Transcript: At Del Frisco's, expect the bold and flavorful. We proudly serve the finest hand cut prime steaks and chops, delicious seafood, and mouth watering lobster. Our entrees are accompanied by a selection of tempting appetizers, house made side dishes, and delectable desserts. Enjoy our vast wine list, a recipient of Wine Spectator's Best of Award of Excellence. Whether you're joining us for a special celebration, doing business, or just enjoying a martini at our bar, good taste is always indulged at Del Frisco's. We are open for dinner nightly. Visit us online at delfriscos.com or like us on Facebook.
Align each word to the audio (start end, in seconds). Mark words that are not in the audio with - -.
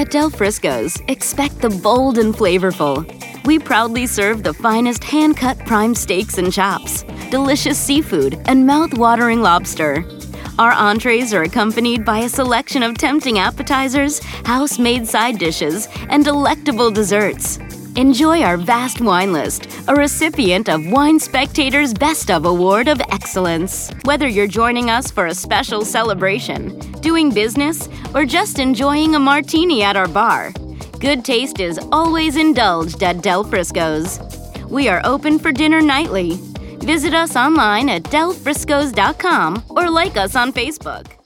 At 0.00 0.10
Del 0.10 0.30
Frisco's, 0.30 0.96
expect 1.08 1.60
the 1.60 1.68
bold 1.68 2.16
and 2.16 2.34
flavorful. 2.34 3.04
We 3.44 3.58
proudly 3.58 4.06
serve 4.06 4.42
the 4.42 4.54
finest 4.54 5.04
hand 5.04 5.36
cut 5.36 5.58
prime 5.66 5.94
steaks 5.94 6.38
and 6.38 6.50
chops, 6.50 7.02
delicious 7.30 7.78
seafood, 7.78 8.40
and 8.46 8.66
mouth 8.66 8.94
watering 8.94 9.42
lobster. 9.42 10.02
Our 10.58 10.72
entrees 10.72 11.34
are 11.34 11.42
accompanied 11.42 12.06
by 12.06 12.20
a 12.20 12.30
selection 12.30 12.82
of 12.82 12.96
tempting 12.96 13.38
appetizers, 13.38 14.20
house 14.46 14.78
made 14.78 15.06
side 15.06 15.38
dishes, 15.38 15.86
and 16.08 16.24
delectable 16.24 16.90
desserts. 16.90 17.58
Enjoy 18.00 18.40
our 18.40 18.56
vast 18.56 19.02
wine 19.02 19.30
list, 19.30 19.68
a 19.86 19.94
recipient 19.94 20.70
of 20.70 20.86
Wine 20.86 21.20
Spectator's 21.20 21.92
Best 21.92 22.30
of 22.30 22.46
Award 22.46 22.88
of 22.88 22.98
Excellence. 23.10 23.90
Whether 24.04 24.26
you're 24.26 24.46
joining 24.46 24.88
us 24.88 25.10
for 25.10 25.26
a 25.26 25.34
special 25.34 25.84
celebration, 25.84 26.78
doing 27.02 27.28
business, 27.28 27.90
or 28.14 28.24
just 28.24 28.58
enjoying 28.58 29.16
a 29.16 29.18
martini 29.18 29.82
at 29.82 29.96
our 29.96 30.08
bar, 30.08 30.50
good 30.98 31.26
taste 31.26 31.60
is 31.60 31.78
always 31.92 32.36
indulged 32.36 33.02
at 33.02 33.20
Del 33.20 33.44
Frisco's. 33.44 34.18
We 34.70 34.88
are 34.88 35.02
open 35.04 35.38
for 35.38 35.52
dinner 35.52 35.82
nightly. 35.82 36.36
Visit 36.78 37.12
us 37.12 37.36
online 37.36 37.90
at 37.90 38.04
delfriscos.com 38.04 39.64
or 39.68 39.90
like 39.90 40.16
us 40.16 40.36
on 40.36 40.54
Facebook. 40.54 41.19